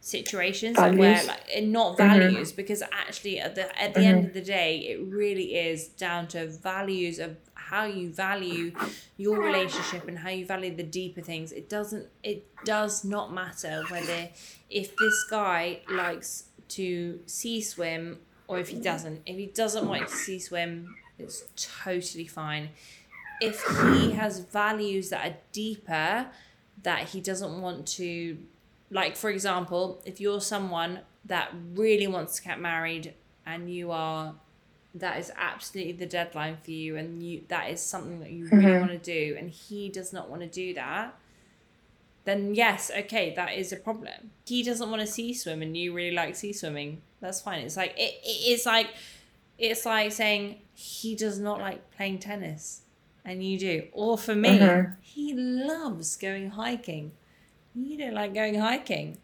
[0.01, 2.21] situations and where like and not mm-hmm.
[2.21, 4.29] values because actually at the at the end mm-hmm.
[4.29, 8.73] of the day it really is down to values of how you value
[9.17, 11.53] your relationship and how you value the deeper things.
[11.53, 14.29] It doesn't it does not matter whether
[14.71, 18.85] if this guy likes to sea swim or if he mm-hmm.
[18.85, 19.23] doesn't.
[19.27, 22.71] If he doesn't like to sea swim it's totally fine.
[23.41, 23.63] If
[23.95, 26.27] he has values that are deeper
[26.83, 28.39] that he doesn't want to
[28.91, 33.15] like for example if you're someone that really wants to get married
[33.47, 34.35] and you are
[34.95, 38.65] that is absolutely the deadline for you and you that is something that you really
[38.65, 38.81] mm-hmm.
[38.81, 41.15] want to do and he does not want to do that
[42.25, 44.31] then yes okay that is a problem.
[44.47, 47.03] He doesn't want to sea swim and you really like sea swimming.
[47.21, 47.61] That's fine.
[47.61, 48.89] It's like it, it is like
[49.59, 52.83] it's like saying he does not like playing tennis
[53.25, 53.85] and you do.
[53.93, 54.93] Or for me mm-hmm.
[55.01, 57.13] he loves going hiking
[57.75, 59.19] you don't like going hiking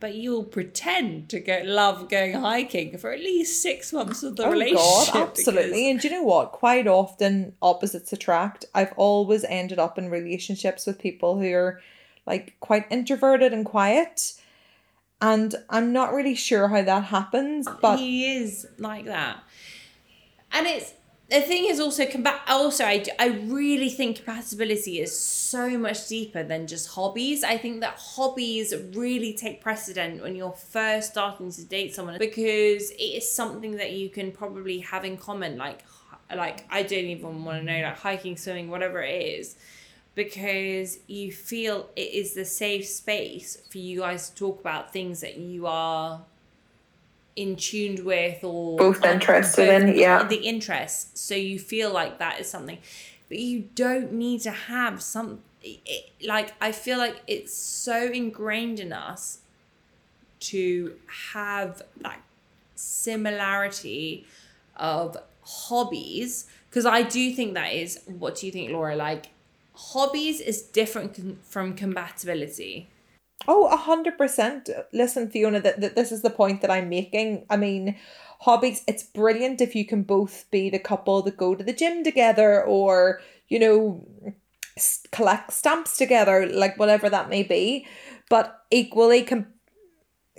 [0.00, 4.44] but you'll pretend to go love going hiking for at least six months of the
[4.44, 4.78] Oh relationship
[5.12, 5.90] God, absolutely.
[5.90, 6.52] And do you know what?
[6.52, 8.64] Quite often opposites attract.
[8.76, 11.80] I've always ended up in relationships with people who are
[12.26, 14.34] like quite introverted and quiet.
[15.20, 19.42] And I'm not really sure how that happens, but he is like that
[20.52, 20.92] and it's
[21.30, 26.42] the thing is also combat also I, I really think compatibility is so much deeper
[26.42, 27.44] than just hobbies.
[27.44, 32.90] I think that hobbies really take precedent when you're first starting to date someone because
[32.90, 35.56] it is something that you can probably have in common.
[35.58, 35.84] Like
[36.36, 39.56] like i don't even want to know like hiking swimming whatever it is
[40.14, 45.20] because you feel it is the safe space for you guys to talk about things
[45.20, 46.20] that you are
[47.38, 50.24] in tuned with or Both um, interested in, yeah.
[50.24, 51.20] the interests.
[51.20, 52.78] So you feel like that is something.
[53.28, 58.78] But you don't need to have some it, like i feel like it's so ingrained
[58.78, 59.40] in us
[60.38, 60.94] to
[61.32, 62.20] have that
[62.76, 64.24] similarity
[64.76, 68.94] of hobbies because i do think that is what do you think laura?
[68.94, 69.30] Like
[69.74, 72.88] hobbies is different from compatibility
[73.46, 74.68] Oh, a hundred percent.
[74.92, 77.46] Listen, Fiona, that, that this is the point that I'm making.
[77.48, 77.96] I mean,
[78.40, 82.02] hobbies, it's brilliant if you can both be the couple that go to the gym
[82.02, 84.06] together or, you know,
[85.12, 87.86] collect stamps together, like whatever that may be.
[88.28, 89.52] But equally, com-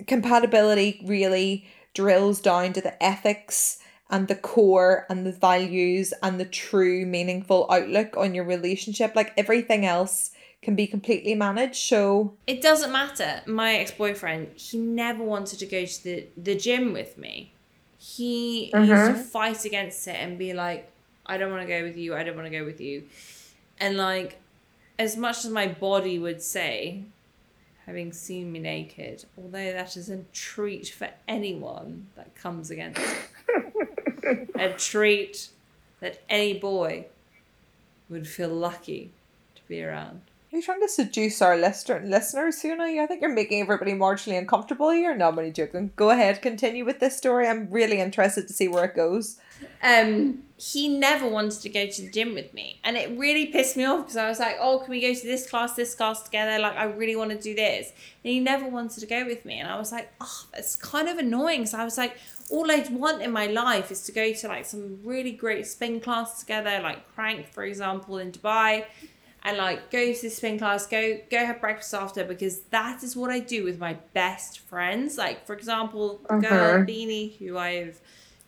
[0.06, 3.78] compatibility really drills down to the ethics
[4.10, 9.14] and the core and the values and the true meaningful outlook on your relationship.
[9.14, 10.30] Like everything else
[10.62, 11.76] can be completely managed.
[11.76, 13.42] So it doesn't matter.
[13.46, 17.52] My ex-boyfriend he never wanted to go to the, the gym with me.
[17.98, 19.20] He used to mm-hmm.
[19.20, 20.90] fight against it and be like
[21.26, 23.04] i don't want to go with you i don't want to go with you.
[23.78, 24.38] And like
[24.98, 27.04] as much as my body would say
[27.86, 33.00] having seen me naked although that is a treat for anyone that comes against
[33.48, 35.48] it a treat
[36.00, 37.06] that any boy
[38.08, 39.10] would feel lucky
[39.54, 40.20] to be around
[40.52, 42.84] Are you trying to seduce our listener listeners, Fiona?
[43.00, 45.14] I think you're making everybody marginally uncomfortable here.
[45.16, 45.92] No, I'm only joking.
[45.94, 47.46] Go ahead, continue with this story.
[47.46, 49.38] I'm really interested to see where it goes.
[49.82, 53.76] um he never wanted to go to the gym with me and it really pissed
[53.78, 56.22] me off because i was like oh can we go to this class this class
[56.22, 57.92] together like i really want to do this
[58.24, 61.08] and he never wanted to go with me and i was like oh that's kind
[61.08, 62.14] of annoying so i was like
[62.50, 65.98] all i want in my life is to go to like some really great spin
[66.00, 68.84] class together like crank for example in dubai
[69.42, 73.16] and like go to the spin class, go go have breakfast after because that is
[73.16, 75.16] what I do with my best friends.
[75.18, 76.84] Like for example, girl uh-huh.
[76.84, 78.00] Beanie, who I've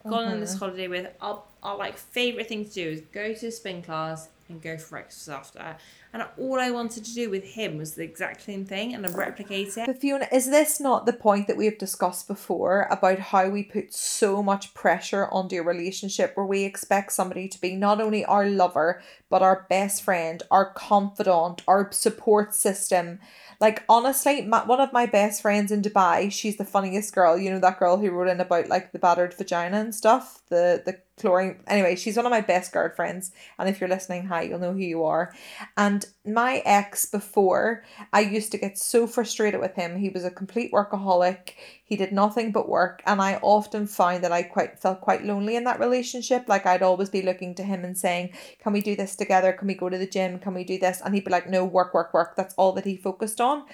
[0.04, 0.66] gone on this uh-huh.
[0.66, 4.62] holiday with, our, our like favorite thing to do is go to spin class and
[4.62, 5.76] go for breakfast after.
[6.12, 9.10] And all I wanted to do with him was the exact same thing and I
[9.10, 9.86] replicate it.
[9.86, 13.62] But Fiona, is this not the point that we have discussed before about how we
[13.62, 18.24] put so much pressure onto a relationship where we expect somebody to be not only
[18.26, 23.18] our lover, but our best friend, our confidant, our support system?
[23.58, 27.38] Like, honestly, my, one of my best friends in Dubai, she's the funniest girl.
[27.38, 30.82] You know, that girl who wrote in about like the battered vagina and stuff, the,
[30.84, 33.32] the Anyway, she's one of my best girlfriends.
[33.58, 35.34] And if you're listening, hi, you'll know who you are.
[35.76, 39.96] And my ex before, I used to get so frustrated with him.
[39.96, 41.52] He was a complete workaholic.
[41.84, 43.02] He did nothing but work.
[43.06, 46.48] And I often found that I quite felt quite lonely in that relationship.
[46.48, 48.30] Like I'd always be looking to him and saying,
[48.60, 49.52] Can we do this together?
[49.52, 50.38] Can we go to the gym?
[50.38, 51.00] Can we do this?
[51.04, 52.36] And he'd be like, No, work, work, work.
[52.36, 53.64] That's all that he focused on.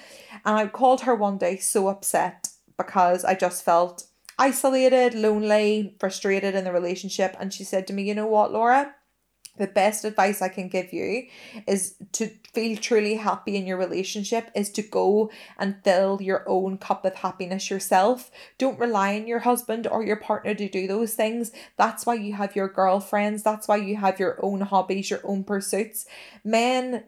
[0.44, 4.07] And I called her one day so upset because I just felt
[4.38, 7.36] isolated, lonely, frustrated in the relationship.
[7.38, 8.94] And she said to me, You know what, Laura?
[9.58, 11.26] The best advice I can give you
[11.66, 16.78] is to feel truly happy in your relationship is to go and fill your own
[16.78, 18.30] cup of happiness yourself.
[18.56, 21.50] Don't rely on your husband or your partner to do those things.
[21.76, 23.42] That's why you have your girlfriends.
[23.42, 26.06] That's why you have your own hobbies, your own pursuits.
[26.44, 27.02] Men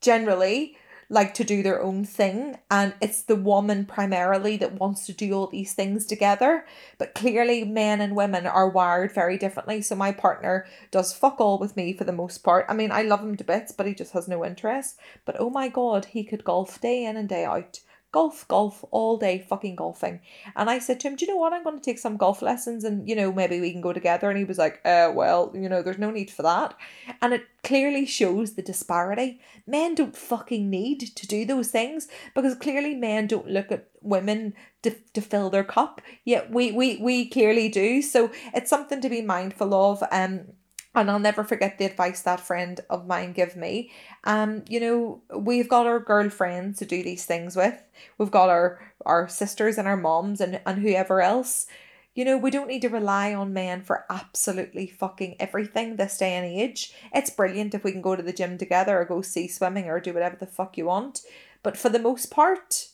[0.00, 5.12] generally like to do their own thing and it's the woman primarily that wants to
[5.12, 6.66] do all these things together.
[6.98, 11.58] But clearly men and women are wired very differently so my partner does fuck all
[11.58, 12.66] with me for the most part.
[12.68, 14.98] I mean i love him to bits but he just has no interest.
[15.24, 17.80] But oh my god he could golf day in and day out
[18.14, 20.20] golf, golf, all day fucking golfing.
[20.54, 21.52] And I said to him, Do you know what?
[21.52, 24.30] I'm going to take some golf lessons and, you know, maybe we can go together.
[24.30, 26.76] And he was like, uh, Well, you know, there's no need for that.
[27.20, 29.40] And it clearly shows the disparity.
[29.66, 34.54] Men don't fucking need to do those things because clearly men don't look at women
[34.82, 36.00] to, to fill their cup.
[36.24, 38.00] Yet we, we, we clearly do.
[38.00, 40.04] So it's something to be mindful of.
[40.12, 40.52] Um,
[40.94, 43.90] and I'll never forget the advice that friend of mine gave me.
[44.24, 47.82] Um, you know, we've got our girlfriends to do these things with.
[48.18, 51.66] We've got our our sisters and our moms and, and whoever else.
[52.14, 56.34] You know, we don't need to rely on men for absolutely fucking everything this day
[56.34, 56.94] and age.
[57.12, 59.98] It's brilliant if we can go to the gym together or go see swimming or
[59.98, 61.22] do whatever the fuck you want.
[61.64, 62.88] But for the most part,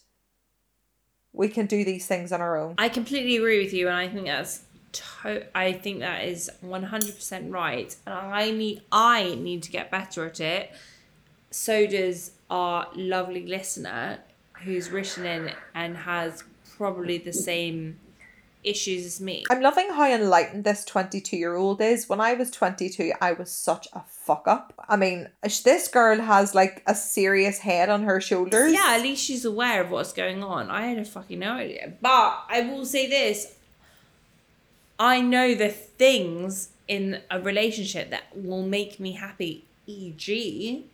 [1.32, 2.76] we can do these things on our own.
[2.78, 6.84] I completely agree with you, and I think that's to- I think that is one
[6.84, 10.70] hundred percent right, and I need I need to get better at it.
[11.50, 14.18] So does our lovely listener,
[14.64, 16.44] who's written in and has
[16.76, 17.98] probably the same
[18.62, 19.44] issues as me.
[19.50, 22.08] I'm loving how enlightened this 22 year old is.
[22.08, 24.74] When I was 22, I was such a fuck up.
[24.88, 28.72] I mean, this girl has like a serious head on her shoulders.
[28.72, 30.70] Yeah, at least she's aware of what's going on.
[30.70, 31.94] I had a fucking no idea.
[32.02, 33.54] But I will say this
[35.00, 40.84] I know the things in a relationship that will make me happy, e.g.,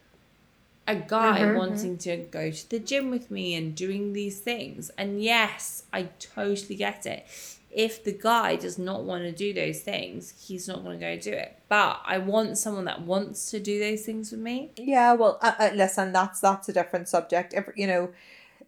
[0.89, 4.91] a guy wanting to go to the gym with me and doing these things.
[4.97, 7.27] And yes, I totally get it.
[7.73, 11.19] If the guy does not want to do those things, he's not going to go
[11.19, 11.59] do it.
[11.69, 14.71] But I want someone that wants to do those things with me.
[14.77, 17.53] Yeah, well, uh, uh, listen, that's that's a different subject.
[17.53, 18.11] If, you know,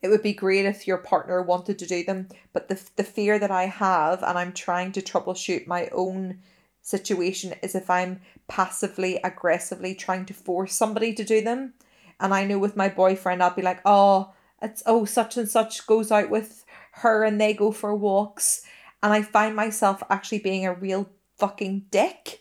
[0.02, 3.38] it would be great if your partner wanted to do them, but the the fear
[3.38, 6.38] that I have, and I'm trying to troubleshoot my own
[6.82, 11.74] situation, is if I'm passively aggressively trying to force somebody to do them,
[12.20, 14.32] and I know with my boyfriend, I'll be like, oh,
[14.62, 18.62] it's oh such and such goes out with her, and they go for walks,
[19.02, 22.40] and I find myself actually being a real fucking dick.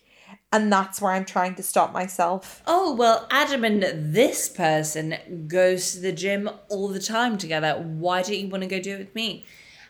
[0.53, 2.61] And that's where I'm trying to stop myself.
[2.65, 3.83] Oh, well, Adam and
[4.13, 7.73] this person goes to the gym all the time together.
[7.73, 9.45] Why don't you want to go do it with me?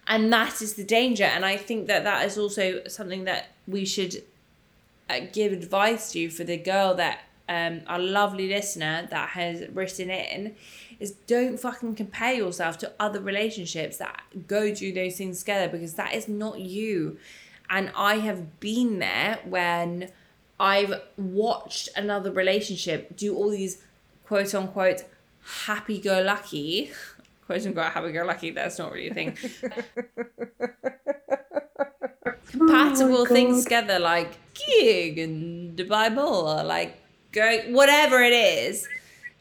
[0.07, 1.25] And that is the danger.
[1.25, 4.23] And I think that that is also something that we should
[5.09, 10.09] uh, give advice to for the girl that um, our lovely listener that has written
[10.09, 10.55] in
[10.99, 15.93] is don't fucking compare yourself to other relationships that go do those things together because
[15.93, 17.17] that is not you.
[17.69, 20.09] And I have been there when
[20.59, 23.83] I've watched another relationship do all these
[24.25, 25.03] quote unquote
[25.65, 26.91] happy go lucky,
[27.45, 29.37] quote unquote happy go lucky, that's not really a thing.
[32.49, 36.97] Compatible oh things together like gig and the Bible or like
[37.31, 38.87] going whatever it is.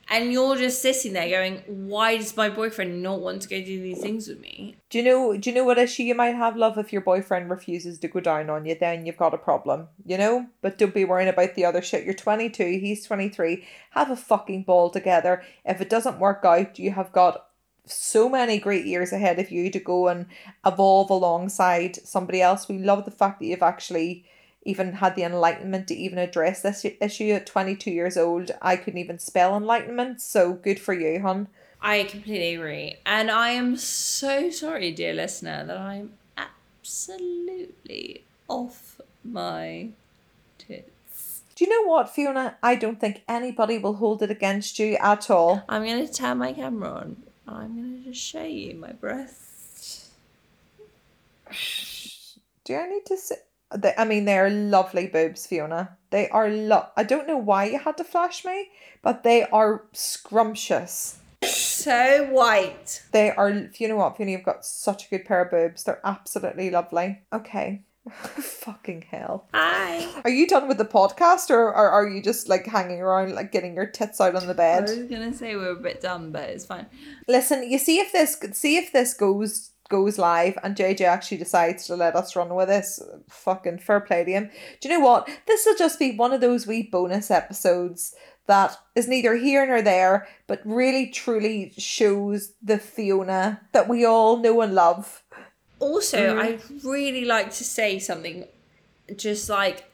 [0.09, 3.83] And you're just sitting there going, Why does my boyfriend not want to go do
[3.83, 4.77] these things with me?
[4.89, 7.51] Do you know do you know what issue you might have, love, if your boyfriend
[7.51, 10.47] refuses to go down on you, then you've got a problem, you know?
[10.63, 12.05] But don't be worrying about the other shit.
[12.05, 13.67] You're twenty two, he's twenty three.
[13.91, 15.43] Have a fucking ball together.
[15.65, 17.47] If it doesn't work out, you have got
[17.85, 20.27] so many great years ahead of you to go and
[20.65, 22.69] evolve alongside somebody else.
[22.69, 24.25] We love the fact that you've actually
[24.67, 28.51] even had the enlightenment to even address this issue at 22 years old.
[28.61, 31.49] I couldn't even spell enlightenment, so good for you, hon.
[31.81, 32.97] I completely agree.
[33.07, 39.91] And I am so sorry, dear listener, that I'm absolutely off my
[40.59, 41.43] tits.
[41.55, 42.57] Do you know what, Fiona?
[42.63, 45.63] I don't think anybody will hold it against you at all.
[45.69, 47.23] I'm going to turn my camera on.
[47.49, 50.11] I'm going to just show you my breasts.
[52.65, 53.37] Do I need to say?
[53.75, 55.97] They, I mean, they are lovely boobs, Fiona.
[56.11, 58.69] They are lo- I don't know why you had to flash me,
[59.03, 61.19] but they are scrumptious.
[61.43, 63.03] So white.
[63.13, 63.51] They are.
[63.51, 64.33] You know what, Fiona?
[64.33, 65.85] You've got such a good pair of boobs.
[65.85, 67.23] They're absolutely lovely.
[67.33, 67.83] Okay.
[68.11, 69.49] Fucking hell.
[69.53, 70.07] Hi.
[70.25, 73.51] Are you done with the podcast, or, or are you just like hanging around, like
[73.51, 74.89] getting your tits out on the bed?
[74.89, 76.87] I was to say we're a bit done, but it's fine.
[77.27, 81.87] Listen, you see if this see if this goes goes live and JJ actually decides
[81.87, 83.01] to let us run with this.
[83.29, 84.51] Fucking fair play to him.
[84.81, 85.29] Do you know what?
[85.47, 88.15] This will just be one of those wee bonus episodes
[88.47, 94.37] that is neither here nor there, but really truly shows the Fiona that we all
[94.37, 95.23] know and love.
[95.79, 96.39] Also, mm.
[96.39, 98.47] I'd really like to say something
[99.17, 99.91] just like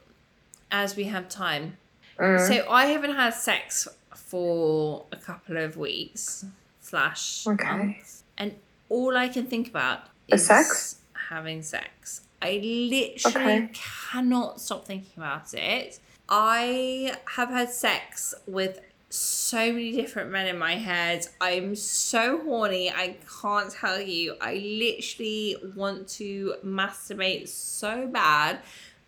[0.71, 1.77] as we have time.
[2.19, 2.47] Mm.
[2.47, 6.45] So I haven't had sex for a couple of weeks
[6.81, 7.65] slash Okay.
[7.65, 8.23] months.
[8.37, 8.55] And
[8.95, 10.97] all I can think about Is sex?
[11.29, 12.21] having sex.
[12.41, 13.69] I literally Okay.
[14.11, 15.99] cannot stop thinking about it.
[16.29, 18.79] I have had sex with
[19.09, 21.19] so many different men in my head.
[21.39, 22.89] I'm so horny.
[22.91, 24.35] I can't tell you.
[24.41, 28.59] I literally want to masturbate so bad,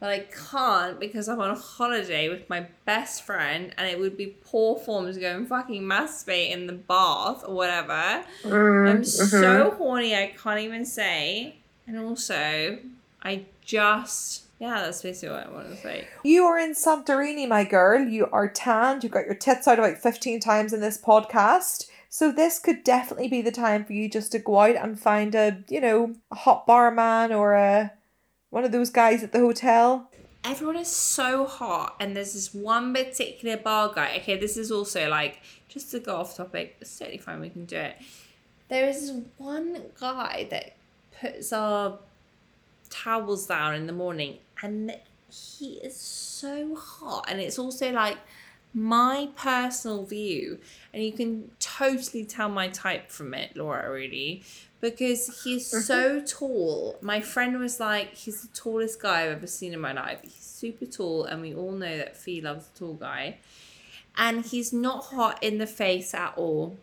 [0.06, 4.16] but I can't because I'm on a holiday with my best friend and it would
[4.16, 8.24] be poor form to go and fucking masturbate in the bath or whatever.
[8.44, 9.78] Mm, I'm so mm-hmm.
[9.78, 11.56] horny, I can't even say.
[11.88, 12.78] And also,
[13.24, 14.44] I just.
[14.60, 16.08] Yeah, that's basically what I want to say.
[16.24, 18.08] You are in Santorini, my girl.
[18.08, 19.04] You are tanned.
[19.04, 21.90] You've got your tits out about 15 times in this podcast.
[22.10, 25.34] So this could definitely be the time for you just to go out and find
[25.34, 27.92] a, you know, a hot barman or a
[28.56, 30.10] one of those guys at the hotel.
[30.46, 35.10] everyone is so hot and there's this one particular bar guy okay this is also
[35.10, 37.98] like just to go off topic it's totally fine we can do it
[38.70, 40.74] there is this one guy that
[41.20, 42.00] puts our
[42.90, 44.96] towels down in the morning and
[45.30, 48.18] he is so hot and it's also like
[48.76, 50.60] my personal view,
[50.94, 54.44] and you can totally tell my type from it, Laura, really,
[54.82, 55.80] because he's mm-hmm.
[55.80, 56.98] so tall.
[57.02, 60.20] My friend was like, he's the tallest guy I've ever seen in my life.
[60.22, 63.38] He's super tall, and we all know that Fee loves a tall guy.
[64.18, 66.78] And he's not hot in the face at all.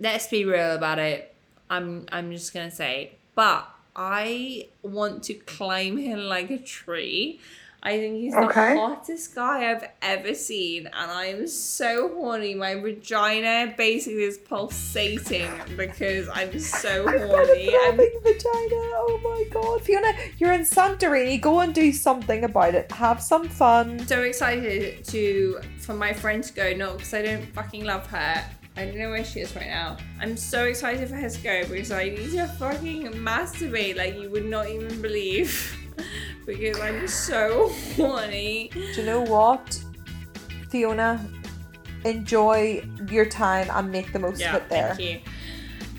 [0.00, 1.32] Let's be real about it.
[1.70, 7.40] I'm I'm just gonna say, but I want to climb him like a tree.
[7.86, 8.72] I think he's Okay.
[8.72, 12.54] the hottest guy I've ever seen, and I am so horny.
[12.54, 17.76] My vagina basically is pulsating because I'm so I've got a horny.
[17.84, 18.80] I'm vagina.
[19.06, 19.82] Oh my god.
[19.82, 21.38] Fiona, you're in Santorini.
[21.38, 22.90] Go and do something about it.
[22.90, 23.98] Have some fun.
[24.06, 28.44] so excited to for my friend to go, not because I don't fucking love her.
[28.76, 29.98] I don't know where she is right now.
[30.20, 34.30] I'm so excited for her to go because I need to fucking masturbate like you
[34.30, 35.80] would not even believe.
[36.46, 38.70] because I'm so horny.
[38.72, 39.78] Do you know what?
[40.68, 41.24] Fiona,
[42.04, 44.88] enjoy your time and make the most Yeah, of it there.
[44.94, 45.20] thank you.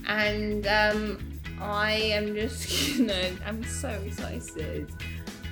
[0.08, 3.32] And um, I am just gonna.
[3.46, 4.92] I'm so excited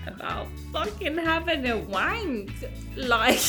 [0.06, 2.52] about fucking having a wank.
[2.96, 3.40] Like.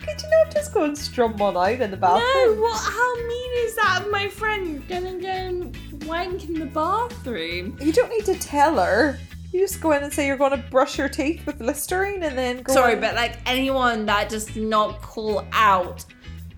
[0.00, 2.56] Could you not just go and strum one out in the bathroom?
[2.56, 2.80] No, what?
[2.82, 5.76] How mean is that my friend gonna go and
[6.06, 7.76] wank in the bathroom?
[7.80, 9.18] You don't need to tell her.
[9.52, 12.38] You just go in and say you're going to brush your teeth with Listerine and
[12.38, 16.04] then go Sorry, in- but like anyone that does not call out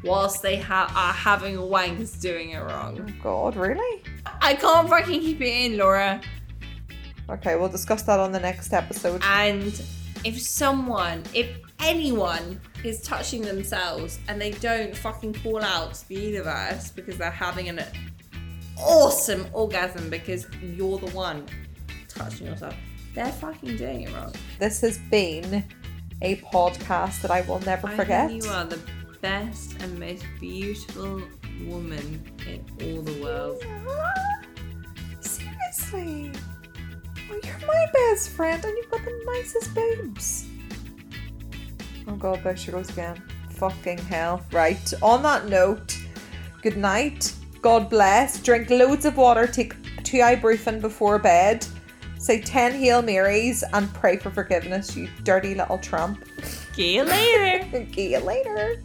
[0.05, 3.01] whilst they ha- are having a wank is doing it wrong.
[3.01, 4.03] Oh God, really?
[4.43, 6.21] I can't fucking keep it in, Laura.
[7.31, 9.23] Okay, we'll discuss that on the next episode.
[9.25, 9.83] And
[10.25, 11.49] if someone, if
[11.81, 17.31] anyone is touching themselves and they don't fucking call out to the universe because they're
[17.31, 17.81] having an
[18.79, 21.47] awesome orgasm because you're the one
[22.09, 22.75] touching yourself,
[23.15, 24.33] they're fucking doing it wrong.
[24.59, 25.65] This has been
[26.23, 28.31] a podcast that I will never I forget.
[28.33, 28.81] you are the
[29.21, 31.23] best and most beautiful
[31.67, 33.63] woman in all the world.
[35.21, 36.33] Seriously?
[37.31, 40.47] Oh, you're my best friend and you've got the nicest boobs.
[42.09, 43.23] Oh god, there she goes again.
[43.51, 44.45] Fucking hell.
[44.53, 45.97] Right, on that note,
[46.63, 47.33] good night.
[47.63, 48.43] God bless.
[48.43, 49.47] Drink loads of water.
[49.47, 51.65] Take two ibuprofen before bed.
[52.19, 56.25] Say 10 Hail Marys and pray for forgiveness, you dirty little trump.
[56.75, 57.87] See you later.
[57.95, 58.83] See you later.